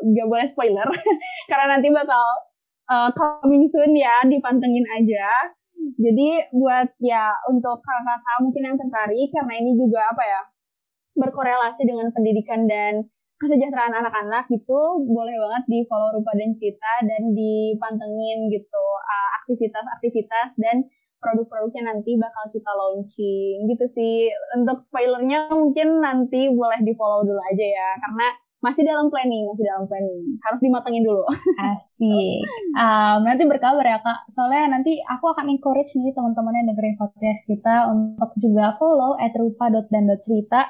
[0.03, 0.87] nggak boleh spoiler.
[1.49, 2.25] Karena nanti bakal
[2.91, 5.53] uh, coming soon ya, dipantengin aja.
[5.95, 10.41] Jadi buat ya untuk kakak-kakak mungkin yang tertarik karena ini juga apa ya
[11.13, 13.05] berkorelasi dengan pendidikan dan
[13.39, 20.60] kesejahteraan anak-anak gitu boleh banget di follow Rupa dan Cita dan dipantengin gitu uh, aktivitas-aktivitas
[20.60, 20.84] dan
[21.19, 27.39] produk-produknya nanti bakal kita launching gitu sih untuk spoilernya mungkin nanti boleh di follow dulu
[27.52, 28.28] aja ya karena
[28.60, 30.36] masih dalam planning, masih dalam planning.
[30.43, 31.23] Harus dimatengin dulu.
[31.71, 32.43] Asik.
[32.75, 34.28] Um, nanti berkabar ya kak.
[34.36, 39.32] Soalnya nanti aku akan encourage nih teman-teman yang dengerin podcast kita untuk juga follow at
[39.32, 40.67] rupa.dan.cerita.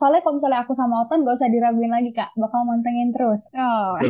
[0.00, 3.44] Soalnya kalau misalnya aku sama Otan gak usah diraguin lagi kak, bakal mantengin terus.
[3.52, 4.00] Oh,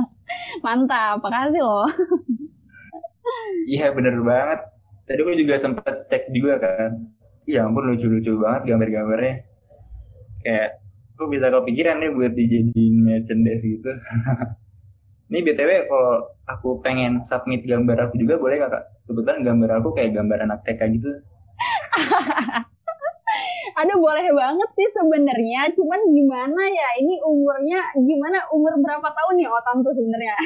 [0.64, 1.84] mantap, makasih loh.
[3.68, 4.60] Iya bener banget.
[5.04, 6.96] Tadi aku juga sempat cek juga kan.
[7.44, 9.44] Iya ampun lucu-lucu banget gambar-gambarnya.
[10.40, 10.80] Kayak
[11.14, 13.86] kok bisa kepikiran nih buat dijadiin merchandise gitu
[15.30, 20.10] ini btw kalau aku pengen submit gambar aku juga boleh kakak kebetulan gambar aku kayak
[20.10, 21.10] gambar anak TK gitu
[23.74, 26.88] Aduh boleh banget sih sebenarnya, cuman gimana ya?
[27.02, 28.38] Ini umurnya gimana?
[28.54, 30.36] Umur berapa tahun ya Otan tuh sebenarnya?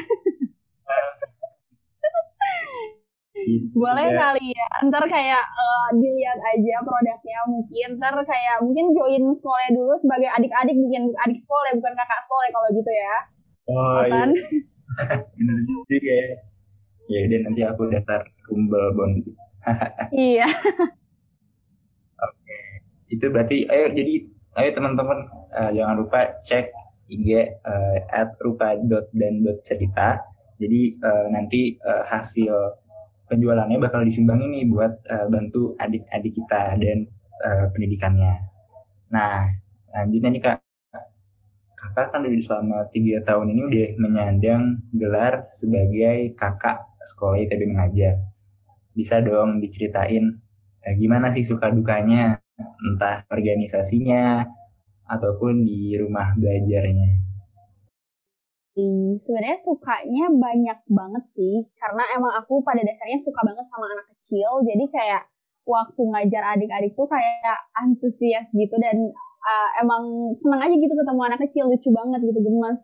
[3.39, 4.17] Gitu, boleh ya.
[4.19, 4.67] kali ya.
[4.89, 7.87] Ntar kayak uh, dilihat aja produknya mungkin.
[7.95, 12.69] Ntar kayak mungkin join sekolah dulu sebagai adik-adik mungkin adik sekolah bukan kakak sekolah kalau
[12.75, 13.15] gitu ya.
[13.69, 14.23] Oh iya.
[15.37, 15.95] Bener juga
[17.09, 19.23] ya ya nanti aku daftar kumbel bond.
[20.13, 20.49] Iya
[23.09, 24.15] itu berarti ayo jadi
[24.61, 25.19] ayo teman-teman
[25.53, 26.69] uh, jangan lupa cek
[27.09, 27.29] IG
[27.65, 30.21] uh, at rupa dot dan dot cerita
[30.61, 32.53] jadi uh, nanti uh, hasil
[33.29, 37.05] penjualannya bakal disumbangin nih buat uh, bantu adik-adik kita dan
[37.45, 38.49] uh, pendidikannya.
[39.13, 39.45] Nah,
[39.93, 40.57] lanjutnya nih kak,
[41.77, 48.17] kakak kan udah selama tiga tahun ini udah menyandang gelar sebagai kakak sekolah ITB mengajar.
[48.97, 50.41] Bisa dong diceritain
[50.83, 54.45] eh, gimana sih suka dukanya, entah organisasinya
[55.09, 57.31] ataupun di rumah belajarnya.
[59.19, 64.63] Sebenarnya sukanya banyak banget sih karena emang aku pada dasarnya suka banget sama anak kecil
[64.63, 65.23] jadi kayak
[65.67, 69.11] waktu ngajar adik-adik tuh kayak antusias gitu dan
[69.43, 72.81] uh, emang seneng aja gitu ketemu anak kecil lucu banget gitu gemes.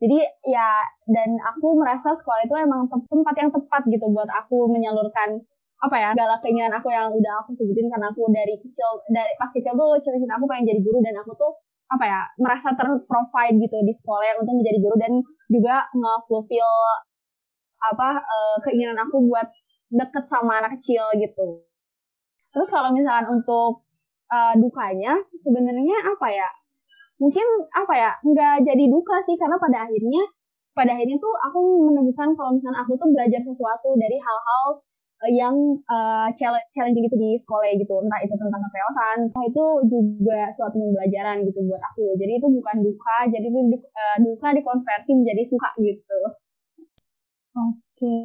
[0.00, 5.44] Jadi ya dan aku merasa sekolah itu emang tempat yang tepat gitu buat aku menyalurkan
[5.80, 9.48] apa ya segala keinginan aku yang udah aku sebutin karena aku dari kecil dari pas
[9.48, 11.56] kecil tuh cerita aku pengen jadi guru dan aku tuh
[11.90, 15.12] apa ya merasa terprovide gitu di sekolah ya untuk menjadi guru dan
[15.50, 16.70] juga nge-fulfill
[17.80, 19.48] apa uh, keinginan aku buat
[19.90, 21.64] deket sama anak kecil gitu.
[22.54, 23.88] Terus kalau misalnya untuk
[24.30, 26.48] uh, dukanya sebenarnya apa ya?
[27.18, 28.10] Mungkin apa ya?
[28.22, 30.22] nggak jadi duka sih karena pada akhirnya
[30.76, 31.58] pada akhirnya tuh aku
[31.90, 34.78] menemukan kalau misalnya aku tuh belajar sesuatu dari hal-hal
[35.28, 35.52] yang
[35.84, 36.32] uh,
[36.72, 37.92] challenging gitu di sekolah gitu.
[38.00, 42.16] Entah itu tentang kepeosan so itu juga suatu pembelajaran gitu buat aku.
[42.16, 46.20] Jadi itu bukan duka jadi itu uh, duka dikonversi menjadi suka gitu.
[47.50, 48.16] Oke,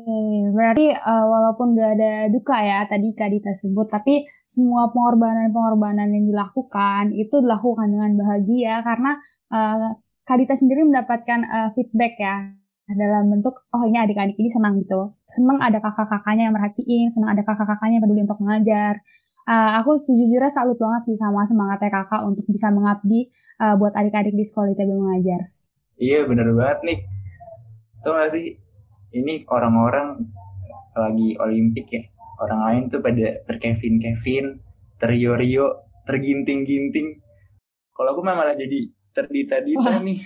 [0.55, 6.29] berarti uh, walaupun gak ada duka ya tadi Kak Dita sebut, tapi semua pengorbanan-pengorbanan yang
[6.31, 9.12] dilakukan itu dilakukan dengan bahagia karena
[9.51, 12.55] uh, Kak sendiri mendapatkan uh, feedback ya
[12.86, 17.43] dalam bentuk oh ini adik-adik ini senang gitu senang ada kakak-kakaknya yang merhatiin senang ada
[17.43, 19.04] kakak-kakaknya yang peduli untuk mengajar.
[19.45, 23.30] Uh, aku sejujurnya salut banget sih sama semangatnya kakak untuk bisa mengabdi
[23.62, 25.54] uh, buat adik-adik di sekolah ITB mengajar.
[26.02, 27.00] Iya bener banget nih.
[28.02, 28.58] Tau gak sih?
[29.13, 30.26] Ini orang-orang
[30.98, 32.04] lagi olimpik ya.
[32.41, 34.60] Orang lain tuh pada terkevin-kevin
[35.00, 37.21] terrio-rio terginting-ginting.
[37.95, 40.19] Kalau aku malah jadi terdita-dita nih.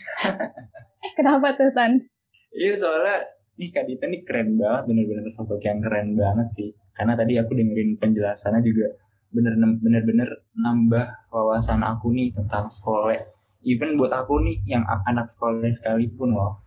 [1.17, 2.01] Kenapa tuh Tan?
[2.49, 3.17] Iya soalnya
[3.59, 6.69] nih Kak Dita nih keren banget, bener-bener sosok yang keren banget sih.
[6.95, 8.87] Karena tadi aku dengerin penjelasannya juga
[9.29, 13.37] bener-bener nambah wawasan aku nih tentang sekolah.
[13.67, 16.63] even buat aku nih yang anak sekolah sekalipun loh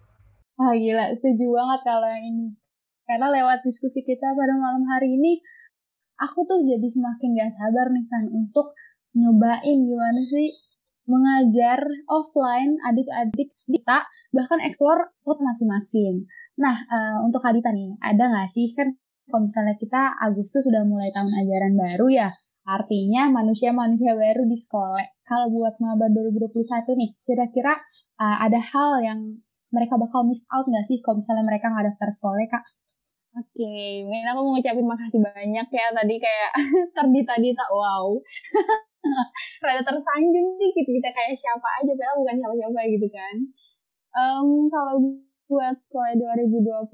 [0.60, 2.46] Wah gila, setuju banget kalau yang ini.
[3.08, 5.40] Karena lewat diskusi kita pada malam hari ini,
[6.20, 8.76] aku tuh jadi semakin gak sabar nih kan untuk
[9.16, 10.54] nyobain gimana sih
[11.08, 16.30] mengajar offline adik-adik kita bahkan eksplor pot masing-masing.
[16.60, 18.92] Nah, uh, untuk Adita nih, ada nggak sih kan
[19.30, 22.28] kalau misalnya kita Agustus sudah mulai tahun ajaran baru ya,
[22.68, 25.24] artinya manusia-manusia baru di sekolah.
[25.24, 26.52] Kalau buat maba 2021
[27.00, 27.80] nih, kira-kira
[28.20, 29.20] uh, ada hal yang
[29.72, 32.64] mereka bakal miss out nggak sih kalau misalnya mereka nggak daftar sekolah, Kak?
[33.32, 34.04] Oke, okay.
[34.04, 36.52] mungkin aku mau ngucapin makasih banyak ya tadi kayak
[36.96, 38.12] terdita-dita, wow.
[39.64, 43.34] Rada tersanjung sih kita kayak siapa aja, padahal bukan siapa-siapa gitu kan.
[44.12, 45.00] Um, kalau
[45.52, 46.88] buat sekolah 2020,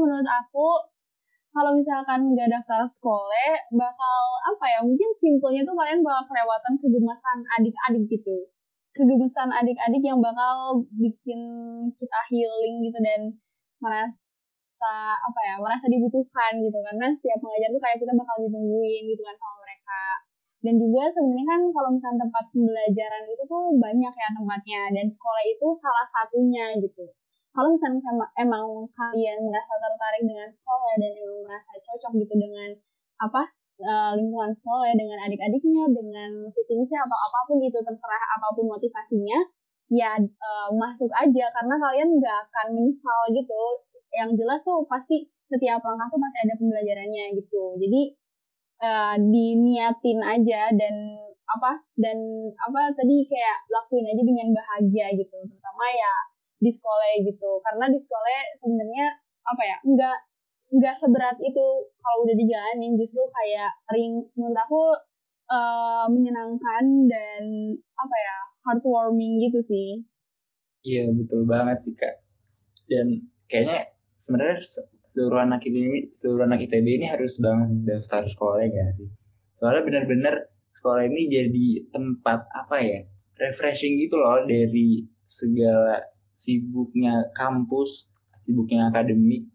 [0.00, 0.68] menurut aku
[1.54, 4.78] kalau misalkan nggak daftar sekolah, bakal apa ya?
[4.82, 8.50] Mungkin simpelnya tuh kalian bakal kelewatan kegemasan adik-adik gitu.
[8.90, 11.40] Kegemesan adik-adik yang bakal bikin
[11.94, 13.20] kita healing gitu dan
[13.78, 16.74] merasa apa ya merasa dibutuhkan gitu.
[16.74, 20.02] Karena setiap pengajar tuh kayak kita bakal ditungguin gitu kan sama mereka.
[20.64, 25.44] Dan juga sebenarnya kan kalau misalnya tempat pembelajaran itu tuh banyak ya tempatnya dan sekolah
[25.44, 27.04] itu salah satunya gitu
[27.54, 28.02] kalau misalnya
[28.42, 32.70] emang kalian merasa tertarik dengan sekolah dan emang merasa cocok gitu dengan
[33.22, 33.42] apa
[33.78, 38.66] uh, lingkungan sekolah ya dengan adik-adiknya dengan visi atau apa pun itu terserah apa pun
[38.66, 39.38] motivasinya
[39.86, 41.44] ya uh, masuk aja.
[41.54, 43.62] Karena kalian nggak akan menyesal gitu.
[44.14, 47.78] Yang jelas tuh pasti setiap langkah tuh pasti ada pembelajarannya gitu.
[47.78, 48.02] Jadi
[48.82, 50.94] uh, diniatin aja dan
[51.44, 52.18] apa dan
[52.56, 55.36] apa tadi kayak lakuin aja dengan bahagia gitu.
[55.46, 56.12] Terutama ya
[56.58, 57.60] di sekolah gitu.
[57.62, 59.06] Karena di sekolah sebenarnya
[59.44, 60.18] apa ya enggak
[60.74, 61.66] nggak seberat itu
[62.00, 62.94] kalau udah dijalanin.
[62.98, 64.82] Justru kayak ring menurut aku
[65.50, 67.42] uh, menyenangkan dan
[67.94, 69.88] apa ya heartwarming gitu sih.
[70.84, 72.20] Iya betul banget sih kak.
[72.84, 74.60] Dan kayaknya sebenarnya
[75.08, 79.08] seluruh anak ini seluruh anak ITB ini harus banget daftar sekolah ya sih?
[79.54, 80.34] Soalnya benar-benar
[80.74, 82.98] sekolah ini jadi tempat apa ya
[83.38, 89.48] refreshing gitu loh dari segala sibuknya kampus sibuknya akademik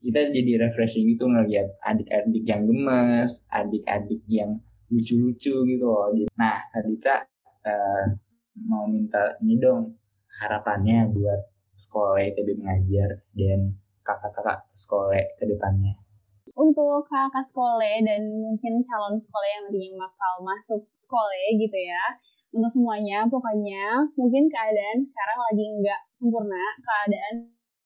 [0.00, 4.48] kita jadi refreshing gitu ngeliat adik-adik yang gemes, adik-adik yang
[4.88, 6.08] lucu-lucu gitu loh.
[6.40, 7.20] Nah, Adita
[7.68, 8.04] uh,
[8.64, 10.00] mau minta ini dong
[10.40, 16.00] harapannya buat sekolah ITB mengajar dan kakak-kakak sekolah ke depannya.
[16.56, 22.04] Untuk kakak sekolah dan mungkin calon sekolah yang nantinya bakal masuk sekolah gitu ya,
[22.50, 27.34] untuk semuanya pokoknya mungkin keadaan sekarang lagi nggak sempurna, keadaan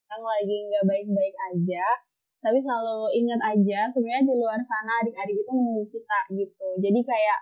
[0.05, 1.87] sekarang lagi nggak baik-baik aja.
[2.41, 6.69] Tapi selalu ingat aja sebenarnya di luar sana adik-adik itu menunggu kita gitu.
[6.81, 7.39] Jadi kayak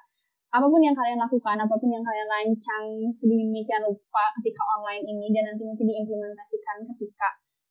[0.53, 5.33] apa pun yang kalian lakukan apa pun yang kalian lancang sedemikian rupa ketika online ini
[5.33, 7.29] dan nanti mungkin diimplementasikan ketika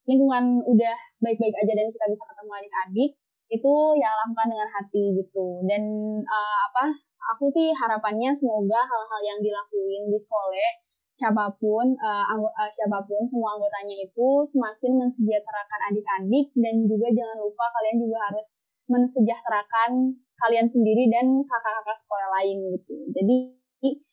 [0.10, 3.12] lingkungan udah baik-baik aja dan kita bisa ketemu adik-adik
[3.52, 5.46] itu ya lakukan dengan hati gitu.
[5.68, 5.84] Dan
[6.24, 10.74] uh, apa aku sih harapannya semoga hal-hal yang dilakuin di sekolah
[11.22, 17.38] siapa pun uh, uh, siapa pun semua anggotanya itu semakin mensejahterakan adik-adik dan juga jangan
[17.38, 18.48] lupa kalian juga harus
[18.90, 22.96] mensejahterakan kalian sendiri dan kakak-kakak sekolah lain gitu.
[23.14, 23.36] Jadi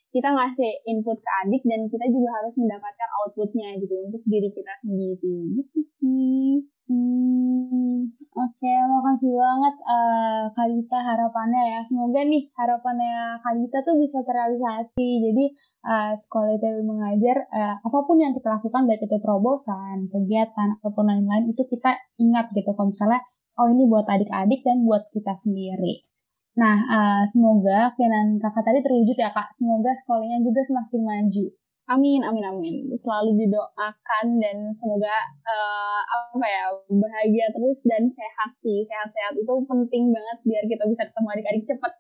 [0.09, 4.73] kita ngasih input ke adik dan kita juga harus mendapatkan outputnya gitu untuk diri kita
[4.85, 6.78] sendiri gitu sih.
[6.89, 11.81] Hmm, oke, okay, makasih banget uh, Kalita harapannya ya.
[11.85, 15.09] Semoga nih harapannya Kalita tuh bisa terrealisasi.
[15.21, 15.45] Jadi
[15.85, 21.05] uh, sekolah itu mengajar uh, apa pun yang kita lakukan baik itu terobosan, kegiatan ataupun
[21.13, 23.21] lain-lain itu kita ingat gitu kalau misalnya
[23.61, 26.09] oh ini buat adik-adik dan buat kita sendiri.
[26.57, 29.53] Nah, uh, semoga keinginan kakak tadi terwujud ya kak.
[29.53, 31.47] Semoga sekolahnya juga semakin maju.
[31.89, 32.85] Amin, amin, amin.
[32.93, 38.85] Selalu didoakan dan semoga uh, apa ya bahagia terus dan sehat sih.
[38.85, 41.93] Sehat-sehat itu penting banget biar kita bisa ketemu adik-adik cepet.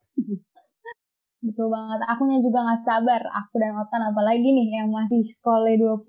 [1.48, 2.04] Betul banget.
[2.04, 3.22] Akunya juga nggak sabar.
[3.32, 6.04] Aku dan Otan apalagi nih yang masih sekolah 20.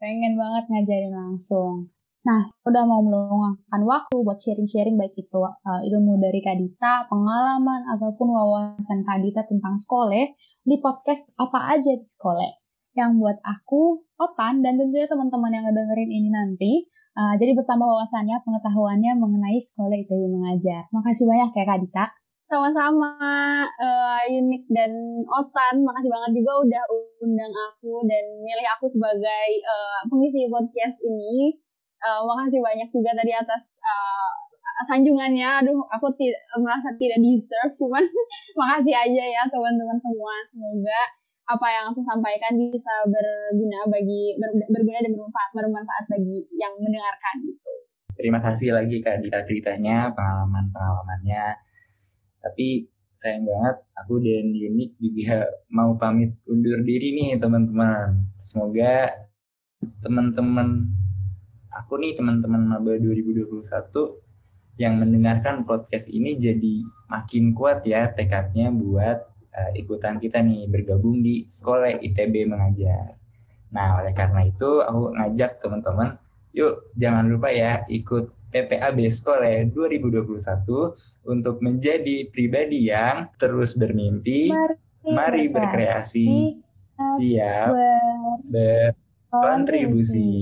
[0.00, 1.92] Pengen banget ngajarin langsung.
[2.24, 8.28] Nah, udah mau meluangkan waktu buat sharing-sharing baik itu uh, ilmu dari Kadita, pengalaman, ataupun
[8.32, 10.24] wawasan Kadita tentang sekolah
[10.64, 12.60] di podcast apa aja di sekolah.
[12.96, 16.72] Yang buat aku, Otan, dan tentunya teman-teman yang ngedengerin ini nanti,
[17.14, 20.90] uh, jadi bertambah wawasannya, pengetahuannya mengenai sekolah itu mengajar.
[20.90, 22.04] Makasih banyak ya Kadita.
[22.50, 23.14] Sama-sama
[23.62, 24.90] uh, Unik dan
[25.22, 26.82] Otan, makasih banget juga udah
[27.22, 31.54] undang aku dan milih aku sebagai uh, pengisi podcast ini
[32.02, 34.30] uh, makasih banyak juga tadi atas uh,
[34.88, 35.62] sanjungannya.
[35.64, 38.04] Aduh, aku tidak merasa tidak deserve, cuman
[38.60, 40.34] makasih aja ya teman-teman semua.
[40.48, 41.00] Semoga
[41.50, 47.34] apa yang aku sampaikan bisa berguna bagi ber, berguna dan bermanfaat bermanfaat bagi yang mendengarkan
[47.42, 47.70] gitu.
[48.14, 51.56] Terima kasih lagi Kak Dita ceritanya, pengalaman-pengalamannya.
[52.38, 52.84] Tapi
[53.16, 58.30] sayang banget aku dan Unik juga mau pamit undur diri nih teman-teman.
[58.40, 59.08] Semoga
[60.04, 60.88] teman-teman
[61.72, 63.60] aku nih teman-teman Maba 2021
[64.80, 69.20] yang mendengarkan podcast ini jadi makin kuat ya tekadnya buat
[69.54, 73.16] uh, ikutan kita nih bergabung di sekolah ITB mengajar.
[73.70, 76.18] Nah, oleh karena itu aku ngajak teman-teman,
[76.50, 84.74] yuk jangan lupa ya ikut PPAB Sekolah 2021 untuk menjadi pribadi yang terus bermimpi, mari,
[85.06, 86.58] mari berkreasi,
[87.22, 87.70] siap
[88.50, 90.34] berkontribusi.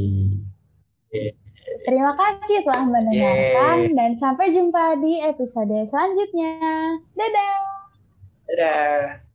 [1.85, 3.93] Terima kasih telah mendengarkan yeah.
[3.93, 6.57] dan sampai jumpa di episode selanjutnya.
[7.13, 7.78] Dadah.
[8.49, 9.28] Dadah.